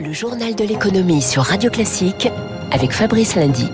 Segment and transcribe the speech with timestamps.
[0.00, 2.28] Le journal de l'économie sur Radio Classique
[2.70, 3.68] avec Fabrice Lundy.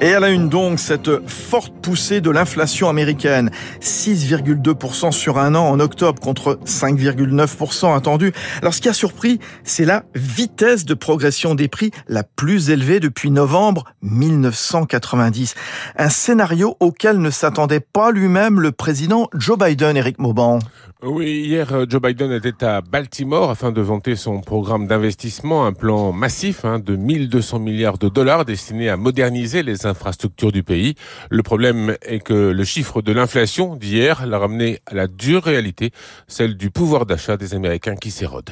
[0.00, 3.50] Et à la une donc, cette forte poussée de l'inflation américaine.
[3.82, 8.32] 6,2% sur un an en octobre contre 5,9% attendu.
[8.62, 12.98] Alors ce qui a surpris, c'est la vitesse de progression des prix la plus élevée
[12.98, 15.54] depuis novembre 1990.
[15.98, 20.60] Un scénario auquel ne s'attendait pas lui-même le président Joe Biden, Eric Mauban.
[21.02, 25.72] Oui, hier, euh, Joe Biden était à Baltimore afin de vanter son programme d'investissement, un
[25.72, 30.96] plan massif hein, de 1200 milliards de dollars destiné à moderniser les infrastructures du pays.
[31.30, 35.90] Le problème est que le chiffre de l'inflation d'hier l'a ramené à la dure réalité,
[36.28, 38.50] celle du pouvoir d'achat des Américains qui s'érode.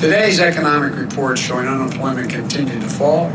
[0.00, 3.28] Today's economic report showing unemployment continue to fall,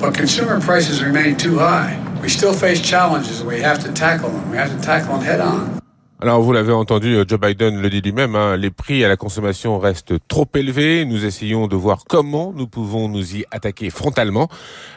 [0.00, 1.94] but consumer prices remain too high.
[2.22, 4.50] We still face challenges and we have to tackle them.
[4.50, 5.77] We have to tackle them head on.
[6.20, 9.16] Alors vous l'avez entendu, euh, Joe Biden le dit lui-même, hein, les prix à la
[9.16, 11.04] consommation restent trop élevés.
[11.04, 14.48] Nous essayons de voir comment nous pouvons nous y attaquer frontalement.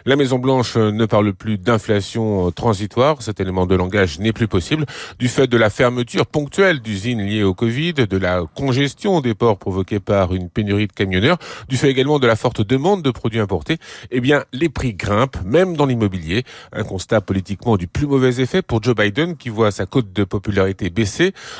[0.08, 3.22] La Maison Blanche euh, ne parle plus d'inflation euh, transitoire.
[3.22, 4.88] Cet élément de langage n'est plus possible
[5.20, 9.60] du fait de la fermeture ponctuelle d'usines liées au Covid, de la congestion des ports
[9.60, 11.38] provoquée par une pénurie de camionneurs,
[11.70, 13.78] du fait également de la forte demande de produits importés.
[14.10, 16.46] Eh bien, les prix grimpent, même dans l'immobilier.
[16.74, 20.24] Un constat politiquement du plus mauvais effet pour Joe Biden qui voit sa cote de
[20.24, 21.11] popularité baisser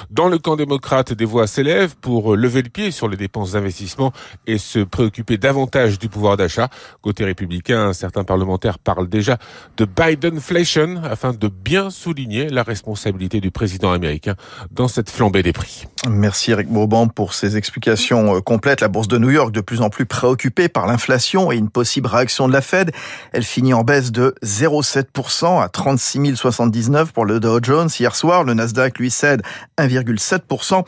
[0.10, 4.12] dans le camp démocrate, des voix s'élèvent pour lever le pied sur les dépenses d'investissement
[4.48, 6.70] et se préoccuper davantage du pouvoir d'achat.
[7.02, 9.38] Côté républicain, certains parlementaires parlent déjà
[9.78, 14.36] de Bidenflation afin de bien souligner la responsabilité du président américain
[14.72, 15.86] dans cette flambée des prix.
[16.10, 18.82] Merci Eric Bourbon pour ces explications euh, complètes.
[18.82, 22.08] La bourse de New York de plus en plus préoccupée par l'inflation et une possible
[22.08, 22.92] réaction de la Fed.
[23.34, 28.44] Elle finit en baisse de 0,7% à 36 079 pour le Dow Jones hier soir.
[28.44, 29.41] Le Nasdaq lui cède
[29.78, 30.84] 1,7%.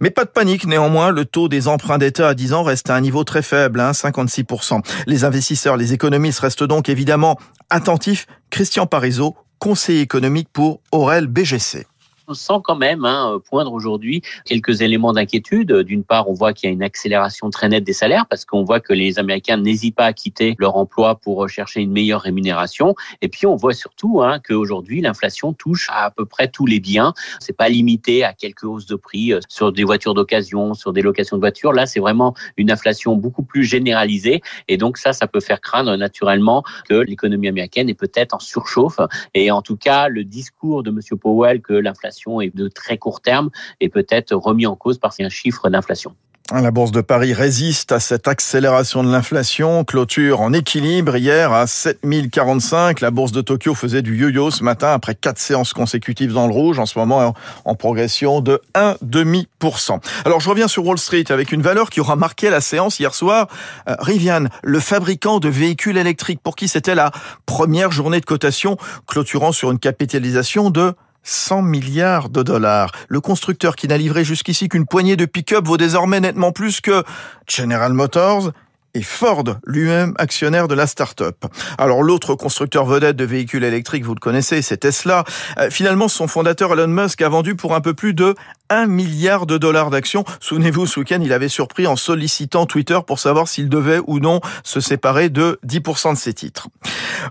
[0.00, 2.94] Mais pas de panique néanmoins, le taux des emprunts d'État à 10 ans reste à
[2.94, 4.74] un niveau très faible, 56%.
[4.74, 7.38] Hein, les investisseurs, les économistes restent donc évidemment
[7.70, 8.26] attentifs.
[8.50, 11.86] Christian Parizeau, conseiller économique pour Aurel BGC
[12.28, 15.72] on sent quand même hein, poindre aujourd'hui quelques éléments d'inquiétude.
[15.72, 18.64] D'une part, on voit qu'il y a une accélération très nette des salaires parce qu'on
[18.64, 22.94] voit que les Américains n'hésitent pas à quitter leur emploi pour chercher une meilleure rémunération.
[23.22, 26.80] Et puis, on voit surtout hein, qu'aujourd'hui, l'inflation touche à, à peu près tous les
[26.80, 27.14] biens.
[27.40, 31.02] C'est pas limité à quelques hausses de prix euh, sur des voitures d'occasion, sur des
[31.02, 31.72] locations de voitures.
[31.72, 34.42] Là, c'est vraiment une inflation beaucoup plus généralisée.
[34.68, 39.00] Et donc, ça, ça peut faire craindre naturellement que l'économie américaine est peut-être en surchauffe.
[39.34, 43.20] Et en tout cas, le discours de Monsieur Powell que l'inflation est de très court
[43.20, 43.50] terme
[43.80, 46.14] et peut-être remis en cause par un chiffre d'inflation.
[46.52, 49.82] La bourse de Paris résiste à cette accélération de l'inflation.
[49.82, 53.00] Clôture en équilibre hier à 7045.
[53.00, 56.52] La bourse de Tokyo faisait du yo-yo ce matin après quatre séances consécutives dans le
[56.52, 56.78] rouge.
[56.78, 57.34] En ce moment,
[57.64, 59.98] en progression de 1,5%.
[60.24, 63.12] Alors, je reviens sur Wall Street avec une valeur qui aura marqué la séance hier
[63.12, 63.48] soir.
[63.88, 67.10] Euh, Rivian, le fabricant de véhicules électriques pour qui c'était la
[67.46, 68.76] première journée de cotation,
[69.08, 70.94] clôturant sur une capitalisation de
[71.26, 72.92] 100 milliards de dollars.
[73.08, 77.02] Le constructeur qui n'a livré jusqu'ici qu'une poignée de pick-up vaut désormais nettement plus que
[77.48, 78.52] General Motors,
[78.96, 81.44] et Ford, lui-même actionnaire de la start-up.
[81.76, 85.24] Alors l'autre constructeur vedette de véhicules électriques, vous le connaissez, c'est Tesla.
[85.58, 88.34] Euh, finalement, son fondateur Elon Musk a vendu pour un peu plus de
[88.70, 90.24] 1 milliard de dollars d'actions.
[90.40, 94.40] Souvenez-vous, ce week-end, il avait surpris en sollicitant Twitter pour savoir s'il devait ou non
[94.64, 96.68] se séparer de 10% de ses titres.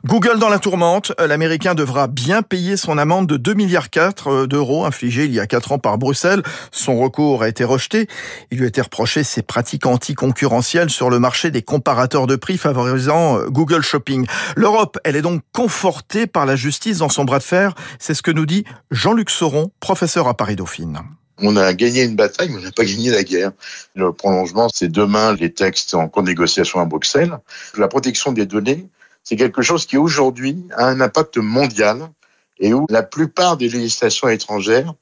[0.06, 4.47] Google dans la tourmente, l'Américain devra bien payer son amende de 2 milliards 4 euh,
[4.47, 6.44] d'euros infligée il y a 4 ans par Bruxelles.
[6.72, 8.07] Son recours a été rejeté.
[8.52, 12.57] Il lui a été reproché ses pratiques anticoncurrentielles sur le marché des comparateurs de prix
[12.57, 14.25] favorisant euh, Google Shopping.
[14.56, 17.73] L'Europe, elle est donc confortée par la justice dans son bras de fer.
[18.00, 21.00] C'est ce que nous dit Jean-Luc Sauron, professeur à Paris-Dauphine.
[21.41, 23.51] On a gagné une bataille, mais on n'a pas gagné la guerre.
[23.94, 27.38] Le prolongement, c'est demain les textes en cours de négociation à Bruxelles.
[27.78, 28.88] La protection des données,
[29.23, 32.09] c'est quelque chose qui aujourd'hui a un impact mondial
[32.59, 34.94] et où la plupart des législations étrangères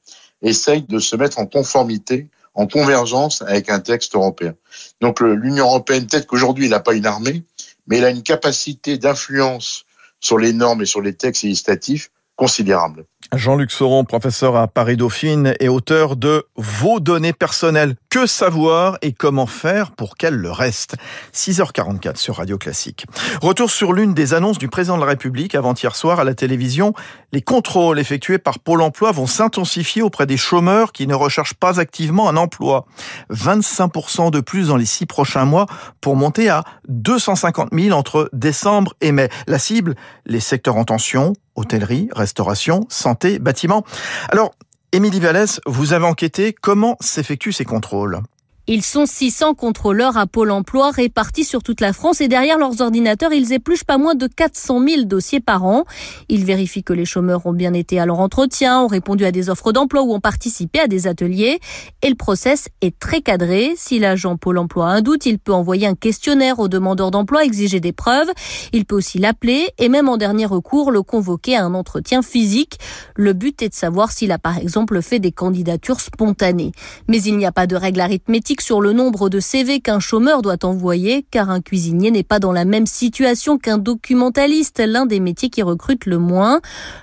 [0.42, 4.56] essayent de se mettre en conformité, en convergence avec un texte européen.
[5.02, 7.44] Donc l'Union européenne, peut-être qu'aujourd'hui, il n'a pas une armée,
[7.88, 9.86] mais il a une capacité d'influence
[10.20, 13.06] sur les normes et sur les textes législatifs considérable.
[13.34, 17.96] Jean-Luc Sauron, professeur à Paris-Dauphine et auteur de Vos données personnelles.
[18.14, 20.98] Que savoir et comment faire pour qu'elles le restent
[21.34, 23.08] 6h44 sur Radio Classique.
[23.42, 26.94] Retour sur l'une des annonces du président de la République avant-hier soir à la télévision.
[27.32, 31.80] Les contrôles effectués par Pôle emploi vont s'intensifier auprès des chômeurs qui ne recherchent pas
[31.80, 32.86] activement un emploi.
[33.32, 35.66] 25% de plus dans les six prochains mois
[36.00, 39.30] pour monter à 250 000 entre décembre et mai.
[39.48, 39.96] La cible,
[40.28, 43.84] les secteurs en tension, hôtellerie, restauration, santé, bâtiment.
[44.30, 44.52] Alors,
[44.95, 48.22] Émilie Vallès, vous avez enquêté comment s'effectuent ces contrôles?
[48.66, 52.80] Ils sont 600 contrôleurs à Pôle emploi répartis sur toute la France et derrière leurs
[52.80, 55.84] ordinateurs, ils épluchent pas moins de 400 000 dossiers par an.
[56.30, 59.50] Ils vérifient que les chômeurs ont bien été à leur entretien, ont répondu à des
[59.50, 61.60] offres d'emploi ou ont participé à des ateliers.
[62.04, 63.74] Et le process est très cadré.
[63.76, 67.44] Si l'agent Pôle emploi a un doute, il peut envoyer un questionnaire au demandeur d'emploi,
[67.44, 68.32] exiger des preuves.
[68.72, 72.80] Il peut aussi l'appeler et même en dernier recours le convoquer à un entretien physique.
[73.18, 76.72] Le but est de savoir s'il a par exemple fait des candidatures spontanées.
[77.10, 80.41] Mais il n'y a pas de règle arithmétique sur le nombre de CV qu'un chômeur
[80.41, 85.20] doit envoyer, car un cuisinier n'est pas dans la même situation qu'un documentaliste, l'un des
[85.20, 86.61] métiers qui recrute le moins.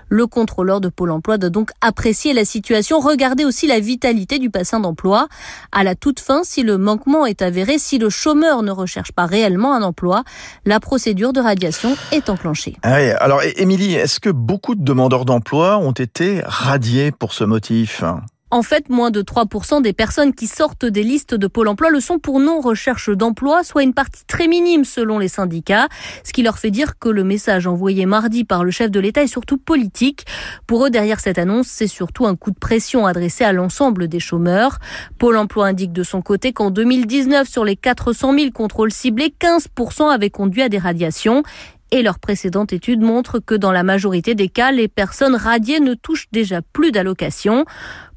[0.08, 4.48] Le contrôleur de Pôle emploi doit donc apprécier la situation, regarder aussi la vitalité du
[4.48, 5.28] bassin d'emploi.
[5.72, 9.26] À la toute fin, si le manquement est avéré, si le chômeur ne recherche pas
[9.26, 10.24] réellement un emploi,
[10.64, 12.76] la procédure de radiation est enclenchée.
[12.82, 18.02] Ah alors, Émilie, est-ce que beaucoup de demandeurs d'emploi ont été radiés pour ce motif?
[18.50, 22.00] En fait, moins de 3% des personnes qui sortent des listes de Pôle emploi le
[22.00, 25.88] sont pour non-recherche d'emploi, soit une partie très minime selon les syndicats,
[26.24, 29.22] ce qui leur fait dire que le message envoyé mardi par le chef de l'État
[29.22, 30.26] est surtout politique.
[30.66, 34.20] Pour eux, derrière cette annonce, c'est surtout un coup de pression adressé à l'ensemble des
[34.20, 34.78] chômeurs.
[35.18, 40.12] Pôle emploi indique de son côté qu'en 2019, sur les 400 000 contrôles ciblés, 15%
[40.12, 41.42] avaient conduit à des radiations
[41.90, 45.94] et leur précédente étude montre que dans la majorité des cas, les personnes radiées ne
[45.94, 47.64] touchent déjà plus d'allocations.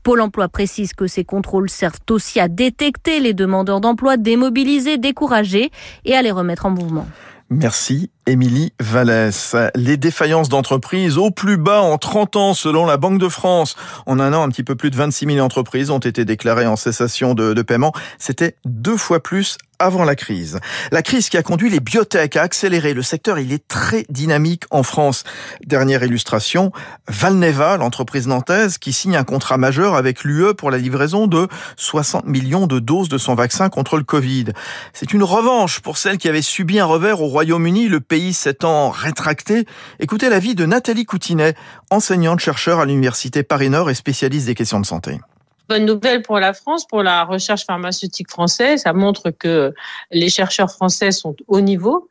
[0.03, 5.71] Pôle emploi précise que ces contrôles servent aussi à détecter les demandeurs d'emploi démobilisés, découragés
[6.05, 7.07] et à les remettre en mouvement.
[7.49, 9.55] Merci Émilie Vallès.
[9.75, 13.75] Les défaillances d'entreprises au plus bas en 30 ans selon la Banque de France.
[14.05, 16.75] En un an, un petit peu plus de 26 000 entreprises ont été déclarées en
[16.75, 17.91] cessation de, de paiement.
[18.17, 20.59] C'était deux fois plus avant la crise.
[20.91, 22.93] La crise qui a conduit les biotech à accélérer.
[22.93, 25.23] Le secteur, il est très dynamique en France.
[25.65, 26.71] Dernière illustration,
[27.07, 31.47] Valneva, l'entreprise nantaise, qui signe un contrat majeur avec l'UE pour la livraison de
[31.77, 34.45] 60 millions de doses de son vaccin contre le Covid.
[34.93, 38.89] C'est une revanche pour celle qui avait subi un revers au Royaume-Uni, le pays s'étant
[38.89, 39.65] rétracté.
[39.99, 41.55] Écoutez l'avis de Nathalie Coutinet,
[41.89, 45.19] enseignante-chercheur à l'Université Paris-Nord et spécialiste des questions de santé
[45.69, 48.81] bonne nouvelle pour la France, pour la recherche pharmaceutique française.
[48.81, 49.73] Ça montre que
[50.11, 52.09] les chercheurs français sont au niveau,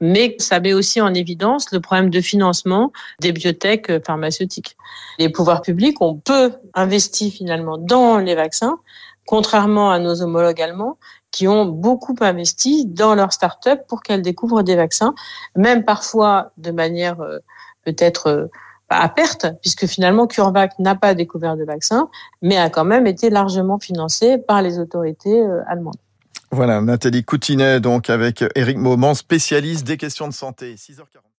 [0.00, 4.76] mais ça met aussi en évidence le problème de financement des biotech pharmaceutiques.
[5.18, 8.78] Les pouvoirs publics ont peu investi finalement dans les vaccins,
[9.26, 10.98] contrairement à nos homologues allemands
[11.32, 15.14] qui ont beaucoup investi dans leurs startups pour qu'elles découvrent des vaccins,
[15.56, 17.38] même parfois de manière euh,
[17.84, 18.46] peut-être euh,
[18.92, 22.08] à perte, puisque finalement CureVac n'a pas découvert de vaccin,
[22.42, 25.96] mais a quand même été largement financé par les autorités euh, allemandes.
[26.50, 30.74] Voilà, Nathalie Coutinet, donc avec Eric Mauman, spécialiste des questions de santé.
[30.74, 31.22] 6h40.